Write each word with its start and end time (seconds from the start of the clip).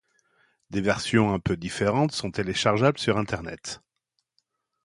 Des 0.71 0.81
versions 0.81 1.31
un 1.31 1.37
peu 1.37 1.55
différentes 1.55 2.11
sont 2.11 2.31
téléchargeables 2.31 2.97
sur 2.97 3.19
Internet. 3.19 3.81